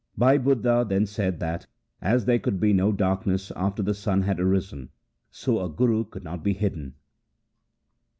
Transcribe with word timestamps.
Bhai 0.17 0.39
Budha 0.39 0.83
then 0.89 1.05
said 1.05 1.39
that, 1.41 1.67
as 2.01 2.25
there 2.25 2.39
could 2.39 2.59
be 2.59 2.73
no 2.73 2.91
darkness 2.91 3.51
after 3.55 3.83
the 3.83 3.93
sun 3.93 4.23
had 4.23 4.39
arisen, 4.39 4.89
so 5.29 5.63
a 5.63 5.69
Guru 5.69 6.05
could 6.05 6.23
not 6.23 6.43
be 6.43 6.53
hidden. 6.53 6.95